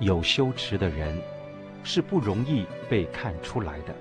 [0.00, 1.16] 有修持的人
[1.82, 3.94] 是不容易被看出来的。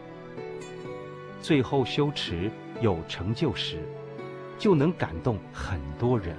[1.42, 2.50] 最后修持
[2.82, 3.78] 有成就时，
[4.58, 6.36] 就能感动很多人，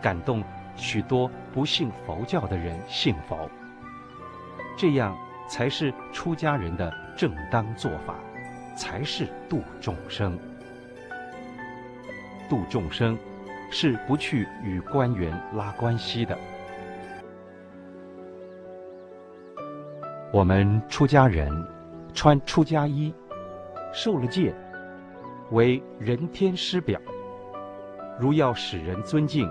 [0.00, 0.42] 感动
[0.76, 3.50] 许多不信佛教的人信佛。
[4.76, 5.16] 这样
[5.48, 8.14] 才是出家人的正当做法，
[8.76, 10.38] 才是度众生。
[12.48, 13.18] 度众生
[13.70, 16.38] 是不去与官员拉关系的。
[20.34, 21.48] 我们出家人
[22.12, 23.14] 穿出家衣，
[23.92, 24.52] 受了戒，
[25.52, 27.00] 为人天师表。
[28.18, 29.48] 如要使人尊敬，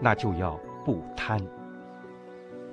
[0.00, 1.36] 那就要不贪，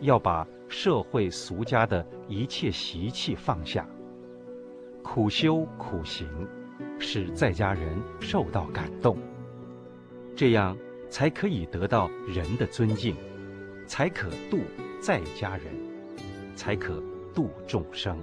[0.01, 3.89] 要把社会俗家的一切习气放下，
[5.01, 6.27] 苦修苦行，
[6.99, 9.17] 使在家人受到感动。
[10.35, 10.77] 这样
[11.09, 13.15] 才可以得到人的尊敬，
[13.87, 14.59] 才可度
[15.01, 15.65] 在家人，
[16.55, 17.01] 才可
[17.33, 18.17] 度众生。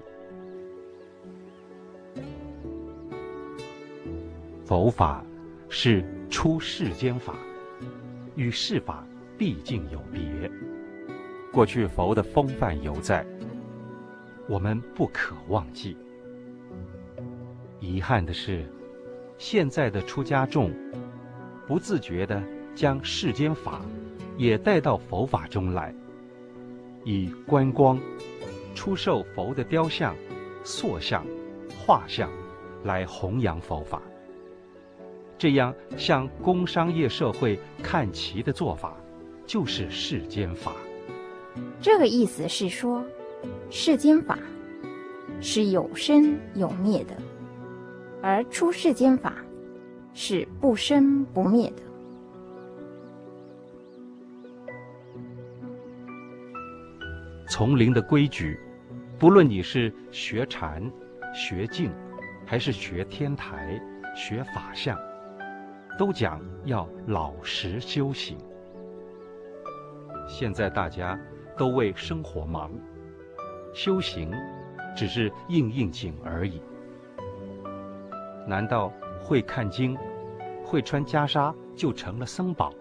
[4.64, 5.24] 佛法
[5.68, 7.34] 是出世间法，
[8.36, 9.06] 与世法
[9.36, 10.50] 毕竟有别。
[11.52, 13.24] 过去佛的风范犹在，
[14.46, 15.96] 我们不可忘记。
[17.80, 18.64] 遗憾的是，
[19.38, 20.70] 现在的出家众。
[21.66, 22.42] 不自觉地
[22.74, 23.82] 将世间法
[24.38, 25.94] 也带到佛法中来，
[27.04, 28.00] 以观光、
[28.74, 30.14] 出售佛的雕像、
[30.64, 31.24] 塑像、
[31.78, 32.30] 画像
[32.84, 34.02] 来弘扬佛法。
[35.36, 38.96] 这样向工商业社会看齐的做法，
[39.46, 40.72] 就是世间法。
[41.80, 43.04] 这个意思是说，
[43.70, 44.38] 世间法
[45.40, 47.16] 是有生有灭的，
[48.22, 49.34] 而出世间法。
[50.14, 51.82] 是不生不灭的。
[57.58, 58.56] 丛林的规矩，
[59.18, 60.80] 不论你是学禅、
[61.34, 61.90] 学静，
[62.46, 63.82] 还是学天台、
[64.14, 64.96] 学法相，
[65.98, 68.38] 都讲要老实修行。
[70.28, 71.18] 现在大家
[71.56, 72.70] 都为生活忙，
[73.74, 74.30] 修行
[74.94, 76.62] 只是应应景而已。
[78.46, 79.98] 难道会看经？
[80.62, 82.72] 会穿袈裟就成了僧宝，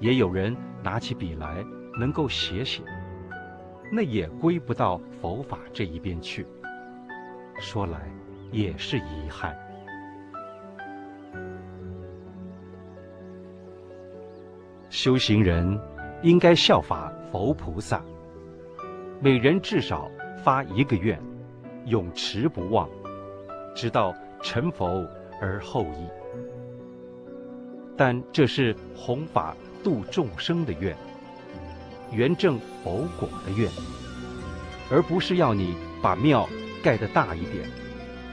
[0.00, 1.64] 也有人拿起笔来
[2.00, 2.82] 能够写写，
[3.90, 6.46] 那也归不到佛法这一边去。
[7.60, 8.00] 说来
[8.50, 9.56] 也是遗憾。
[14.88, 15.78] 修行人
[16.22, 18.02] 应该效法佛菩萨，
[19.20, 20.10] 每人至少
[20.42, 21.20] 发一个愿，
[21.86, 22.88] 永持不忘，
[23.74, 25.06] 直到成佛。
[25.40, 26.08] 而后已，
[27.96, 30.96] 但这是弘法度众生的愿，
[32.12, 33.70] 圆证佛果的愿，
[34.90, 36.48] 而不是要你把庙
[36.82, 37.68] 盖得大一点，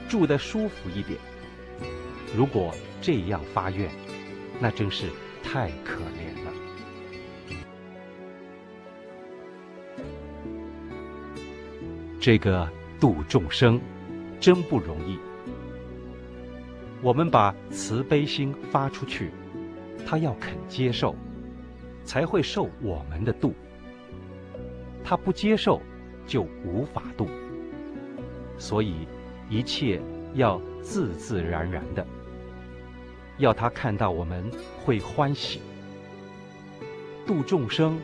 [0.08, 1.18] 住得舒服一点。
[2.36, 3.90] 如果这样发愿，
[4.60, 5.10] 那真是
[5.42, 6.52] 太可怜了。
[12.18, 13.80] 这个度众生，
[14.40, 15.18] 真不容易。
[17.02, 19.30] 我们把慈悲心发出去，
[20.04, 21.14] 他要肯接受，
[22.04, 23.54] 才会受我们的度。
[25.08, 25.80] 他不接受，
[26.26, 27.28] 就无法度。
[28.58, 29.06] 所以
[29.48, 30.02] 一切
[30.34, 32.04] 要自自然然的，
[33.38, 34.50] 要他看到我们
[34.84, 35.60] 会欢喜。
[37.24, 38.00] 度众生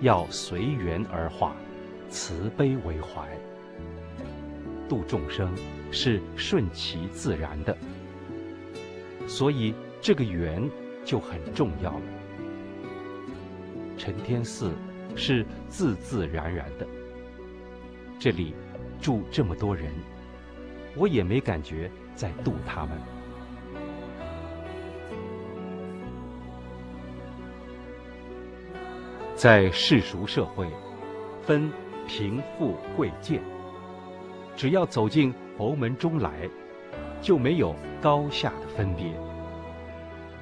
[0.00, 1.56] 要随缘而化，
[2.08, 3.26] 慈悲为怀。
[4.88, 5.52] 度众生
[5.90, 7.76] 是顺其自然的。
[9.26, 10.70] 所以这个缘
[11.04, 12.02] 就很重要了。
[13.98, 14.70] 承天寺
[15.16, 16.86] 是自自然然的，
[18.18, 18.54] 这里
[19.00, 19.92] 住这么多人，
[20.96, 22.98] 我也没感觉在度他们。
[29.34, 30.68] 在世俗社会，
[31.42, 31.70] 分
[32.06, 33.42] 贫富贵贱，
[34.56, 36.30] 只要走进佛门中来。
[37.20, 39.06] 就没有高下的分别。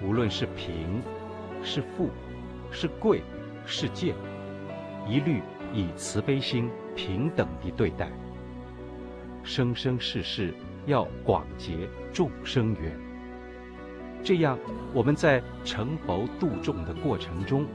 [0.02, 1.00] 无论是贫，
[1.62, 2.10] 是富，
[2.72, 3.22] 是贵，
[3.64, 4.16] 是贱，
[5.08, 8.10] 一律以慈悲心平等地对待。
[9.44, 10.54] 生生世世
[10.87, 12.96] 要广结众生缘，
[14.22, 14.58] 这样
[14.94, 17.66] 我们在成佛度众的过程中，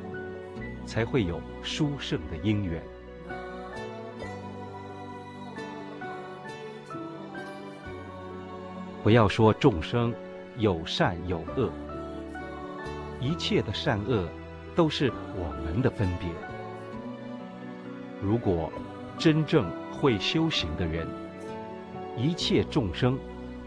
[0.85, 2.81] 才会有殊胜的因缘。
[9.03, 10.13] 不要说众生
[10.57, 11.69] 有善有恶，
[13.21, 14.27] 一切的善恶
[14.75, 16.29] 都是我们的分别。
[18.21, 18.71] 如果
[19.17, 21.07] 真正会修行的人，
[22.15, 23.17] 一切众生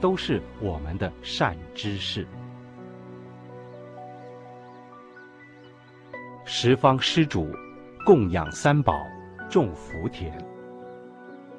[0.01, 2.27] 都是我们的善知识。
[6.45, 7.49] 十方施主
[8.05, 8.93] 供养三宝，
[9.49, 10.33] 种福田，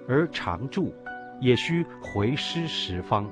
[0.08, 0.94] 而常住
[1.40, 3.26] 也需回施十方，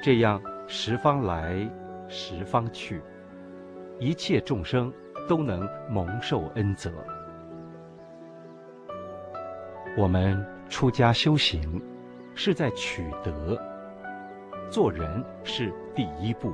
[0.00, 1.68] 这样十方来，
[2.08, 3.02] 十方去，
[3.98, 4.92] 一切众生
[5.28, 6.92] 都能蒙受恩泽。
[9.96, 11.80] 我们出家修行，
[12.34, 13.56] 是在取得，
[14.68, 16.52] 做人是第一步。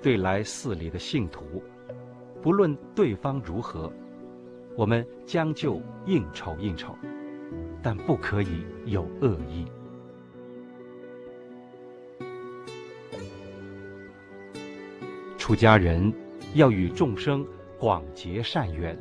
[0.00, 1.62] 对来寺里的信徒。
[2.40, 3.92] 不论对方如何，
[4.76, 6.94] 我们将就应酬应酬，
[7.82, 9.66] 但不可以有恶意。
[15.36, 16.12] 出家人
[16.54, 17.44] 要与众生
[17.76, 18.96] 广结善缘，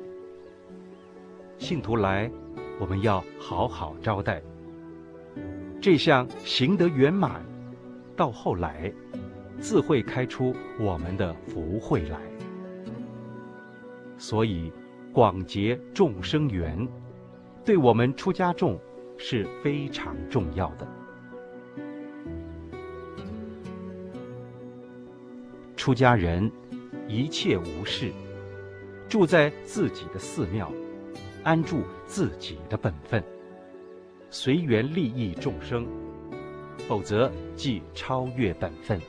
[1.60, 2.32] 信徒来，
[2.80, 4.42] 我们要好好招待。
[5.82, 7.44] 这项行得圆满，
[8.16, 8.92] 到后来
[9.60, 12.20] 自会开出我们的福慧来。
[14.18, 14.72] 所以，
[15.12, 16.88] 广结众生缘，
[17.64, 18.80] 对我们出家众
[19.18, 20.88] 是非常重要的。
[25.76, 26.52] 出家人
[27.08, 28.12] 一切无事，
[29.08, 30.72] 住在自己的寺庙，
[31.46, 33.24] 安住自己的本分，
[34.32, 35.86] 随缘利益众生，
[36.88, 39.00] 否则即超越本分。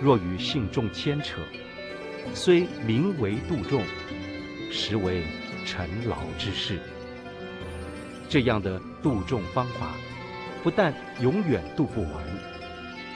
[0.00, 1.40] 若与信众牵扯，
[2.34, 3.80] 虽名为度众，
[4.72, 5.22] 实为
[5.64, 6.80] 尘劳之事。
[8.28, 9.92] 这样的度众方法，
[10.64, 12.12] 不但永远度不完，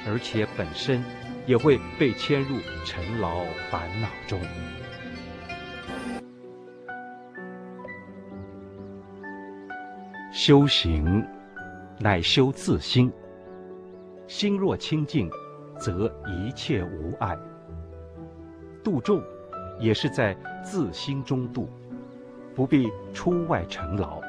[0.07, 1.03] 而且本身
[1.49, 4.41] 也会被牵入尘劳烦恼中。
[10.39, 11.27] 修行
[11.99, 13.11] 乃修自心，
[14.27, 15.31] 心若清净，
[15.79, 17.35] 则一切无碍。
[18.85, 19.23] 度众，
[19.81, 21.71] 也是在自心中度，
[22.55, 24.21] 不必出外尘劳，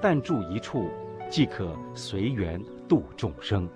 [0.00, 0.88] 但住一处，
[1.28, 3.68] 即可随缘度众生。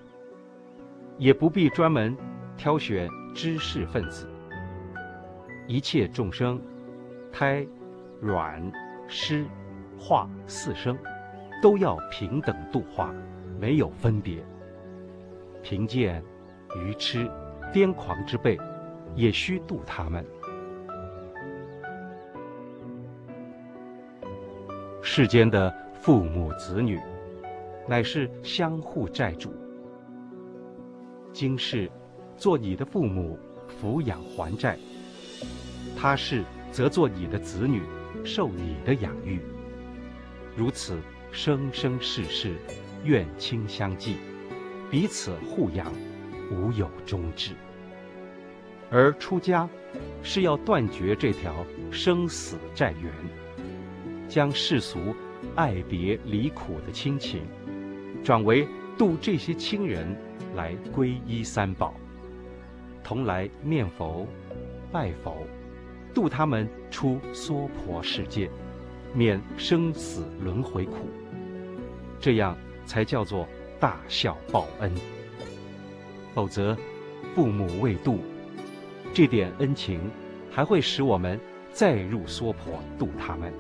[1.19, 2.17] 也不必专门
[2.57, 4.29] 挑选知识分子，
[5.67, 6.63] 一切众生，
[7.33, 7.67] 胎、
[8.21, 8.63] 卵、
[9.09, 9.45] 湿、
[9.99, 10.97] 化四生，
[11.63, 13.13] 都要平等度化，
[13.61, 14.45] 没有分别。
[15.63, 16.23] 贫贱、
[16.77, 17.31] 愚痴、
[17.73, 18.59] 癫狂之辈。
[19.17, 20.25] 也须度他们。
[25.01, 26.99] 世间的父母子女，
[27.87, 29.55] 乃是相互债主。
[31.33, 31.89] 今世
[32.37, 33.39] 做你的父母，
[33.81, 34.77] 抚养还债；
[35.97, 36.43] 他世
[36.73, 37.83] 则做你的子女，
[38.25, 39.41] 受你的养育。
[40.57, 40.99] 如此
[41.37, 42.55] 生生世世，
[43.03, 44.19] 愿亲相继，
[44.89, 45.93] 彼此护养，
[46.49, 47.51] 无有终止。
[48.89, 49.69] 而出家，
[50.23, 53.13] 是要断绝这条生死债缘，
[54.29, 55.13] 将世俗
[55.57, 57.43] 爱别离苦的亲情，
[58.23, 58.65] 转为
[58.97, 60.17] 度这些亲人
[60.55, 61.95] 来皈依三宝，
[63.03, 64.25] 同来念佛、
[64.93, 65.45] 拜佛，
[66.15, 68.49] 度他们出娑婆世界，
[69.13, 71.09] 免生死轮回苦。
[72.21, 72.57] 这样
[72.87, 74.93] 才叫做大孝报恩。
[76.35, 76.77] 否则，
[77.35, 78.19] 父母未度。
[79.13, 80.11] 这点恩情，
[80.51, 81.39] 还会使我们
[81.73, 83.53] 再入娑婆度他们。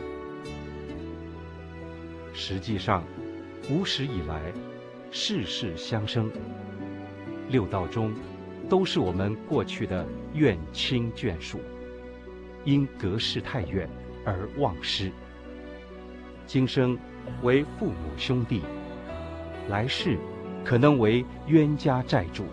[2.33, 3.05] 实际上，
[3.71, 4.53] 无始以来，
[5.13, 6.29] 世世相生，
[7.49, 8.13] 六道中，
[8.69, 11.61] 都是我们过去的怨亲眷属，
[12.65, 13.89] 因隔世太远
[14.25, 15.13] 而忘失。
[16.47, 16.99] 今生
[17.43, 18.63] 为父母兄弟，
[19.69, 20.19] 来世
[20.65, 22.45] 可能为冤家债主，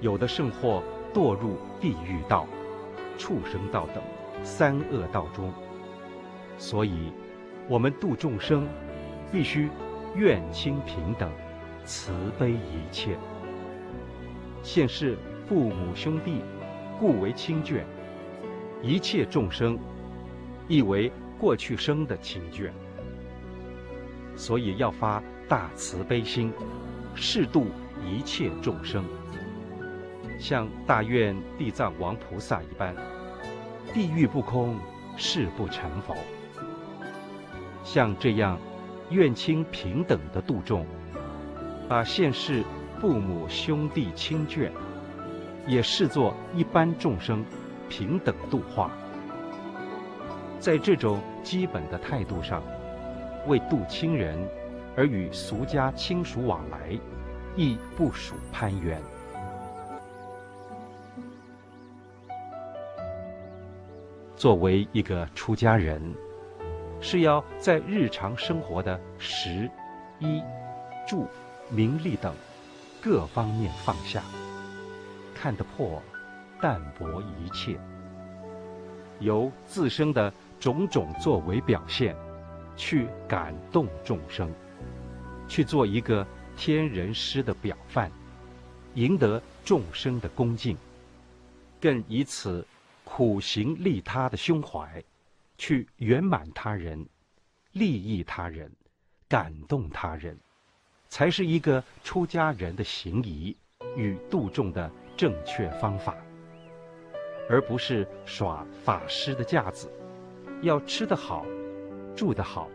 [0.00, 0.82] 有的甚或。
[1.14, 2.46] 堕入地狱道、
[3.16, 4.02] 畜生道等
[4.44, 5.50] 三恶道中，
[6.58, 7.10] 所以，
[7.70, 8.68] 我们度众生，
[9.32, 9.70] 必须
[10.14, 11.32] 愿亲平等，
[11.86, 13.16] 慈悲一切。
[14.62, 15.16] 现世
[15.48, 16.42] 父母兄弟，
[17.00, 17.80] 故为亲眷；
[18.82, 19.78] 一切众生，
[20.68, 22.70] 亦为过去生的亲眷。
[24.36, 26.52] 所以要发大慈悲心，
[27.14, 27.68] 誓度
[28.04, 29.04] 一切众生。
[30.38, 32.94] 像大愿地藏王菩萨一般，
[33.94, 34.78] 地狱不空，
[35.16, 36.14] 誓不成佛。
[37.82, 38.58] 像这样
[39.08, 40.84] 愿亲平等的度众，
[41.88, 42.62] 把现世
[43.00, 44.70] 父母兄弟亲眷，
[45.66, 47.42] 也视作一般众生
[47.88, 48.90] 平等度化。
[50.58, 52.62] 在这种基本的态度上，
[53.46, 54.36] 为度亲人
[54.96, 56.98] 而与俗家亲属往来，
[57.56, 59.00] 亦不属攀缘。
[64.36, 66.14] 作为一个出家人，
[67.00, 69.70] 是要在日常生活的食、
[70.18, 70.42] 衣、
[71.06, 71.26] 住、
[71.70, 72.34] 名利等
[73.00, 74.22] 各方面放下，
[75.34, 76.02] 看得破，
[76.60, 77.78] 淡泊一切，
[79.20, 82.16] 由自身的种种作为表现，
[82.76, 84.52] 去感动众生，
[85.48, 88.10] 去做一个天人师的表范，
[88.94, 90.76] 赢得众生的恭敬，
[91.80, 92.66] 更以此。
[93.08, 95.00] 苦行利他的胸怀，
[95.56, 97.06] 去圆满他人、
[97.70, 98.68] 利益他人、
[99.28, 100.36] 感动他人，
[101.08, 103.56] 才是一个出家人的行仪
[103.96, 106.16] 与度众的正确方法，
[107.48, 109.88] 而不是耍法师的架子，
[110.62, 111.46] 要吃得好、
[112.16, 112.68] 住得好，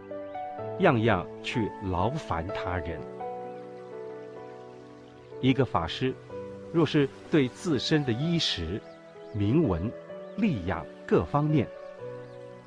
[0.80, 3.02] 样样去劳烦他人。
[5.42, 6.14] 一个法师，
[6.72, 8.80] 若是对自身的衣食、
[9.34, 9.92] 名闻，
[10.38, 11.68] 利养各方面，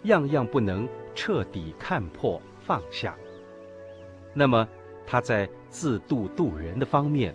[0.02, 3.16] 样样不能彻底看破放下，
[4.34, 4.68] 那么
[5.06, 7.32] 他在自度度人的方面，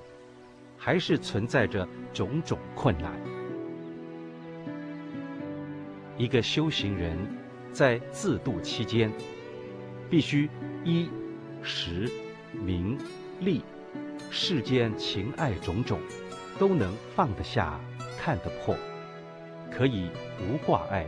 [0.77, 3.13] 还是存在着种种困难。
[6.17, 7.17] 一个修行人
[7.71, 9.11] 在自度期间，
[10.09, 10.49] 必须
[10.83, 11.09] 衣
[11.61, 12.09] 食
[12.53, 12.97] 名
[13.39, 13.61] 利
[14.29, 15.99] 世间情爱种种，
[16.57, 17.79] 都能放得下，
[18.17, 18.75] 看得破。
[19.71, 20.09] 可以
[20.39, 21.05] 无挂碍，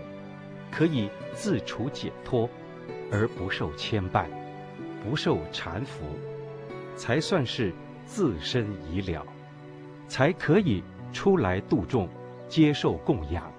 [0.72, 2.48] 可以自处解脱，
[3.12, 4.27] 而不受牵绊，
[5.03, 6.03] 不受缠缚，
[6.96, 7.74] 才算是
[8.06, 9.25] 自身已了，
[10.08, 12.08] 才可以出来度众，
[12.48, 13.51] 接受供养，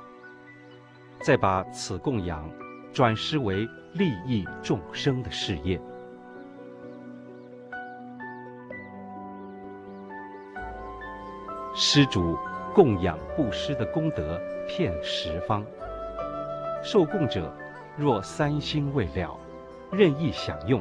[1.20, 2.48] 再把此供养
[2.92, 5.80] 转施为利益众生的事业。
[11.74, 12.38] 施主
[12.74, 14.40] 供养布施的功德。
[14.64, 15.66] 遍十方，
[16.82, 17.52] 受供者
[17.96, 19.36] 若三心未了，
[19.90, 20.80] 任意享用，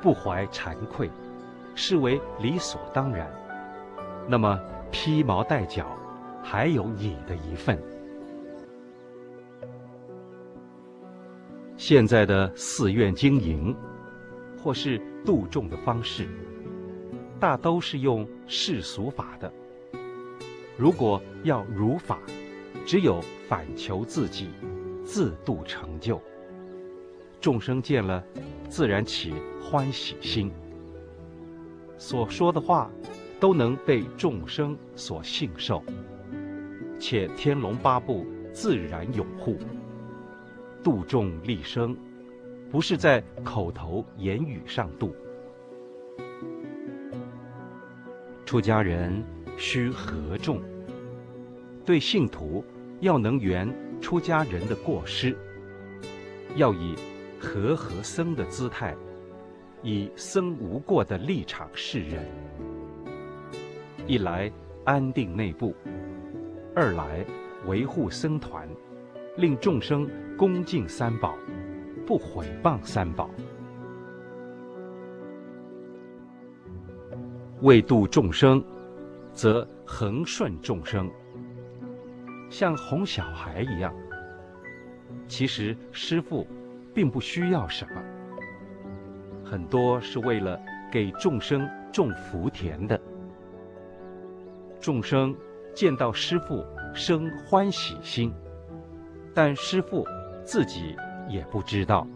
[0.00, 1.08] 不怀惭愧，
[1.74, 3.30] 视为理所当然，
[4.26, 4.58] 那么
[4.90, 5.86] 披毛戴角，
[6.42, 7.78] 还有你的一份。
[11.76, 13.74] 现在的寺院经营，
[14.62, 16.28] 或是度众的方式，
[17.40, 19.52] 大都是用世俗法的。
[20.76, 22.20] 如果要如法，
[22.86, 24.48] 只有反求自己，
[25.04, 26.20] 自度成就。
[27.40, 28.24] 众生见了，
[28.68, 30.50] 自然起欢喜心。
[31.98, 32.90] 所说的话，
[33.40, 35.82] 都能被众生所信受，
[36.98, 39.58] 且天龙八部自然拥护。
[40.84, 41.96] 度众利生，
[42.70, 45.16] 不是在口头言语上度。
[48.44, 49.24] 出家人
[49.56, 50.62] 须和众，
[51.84, 52.64] 对信徒。
[53.00, 53.68] 要能圆
[54.00, 55.36] 出家人的过失，
[56.56, 56.94] 要以
[57.38, 58.96] 和合僧的姿态，
[59.82, 62.24] 以僧无过的立场示人。
[64.06, 64.50] 一来
[64.84, 65.74] 安定内部，
[66.74, 67.26] 二来
[67.66, 68.66] 维护僧团，
[69.36, 71.36] 令众生恭敬三宝，
[72.06, 73.28] 不毁谤三宝。
[77.62, 78.64] 为度众生，
[79.32, 81.10] 则恒顺众生。
[82.48, 83.92] 像哄小孩一样，
[85.26, 86.46] 其实师父
[86.94, 88.00] 并不需要什么，
[89.44, 90.60] 很多是为了
[90.92, 93.00] 给众生种福田的。
[94.80, 95.34] 众生
[95.74, 96.64] 见到师父
[96.94, 98.32] 生欢喜心，
[99.34, 100.06] 但师父
[100.44, 100.96] 自己
[101.28, 102.06] 也不知道。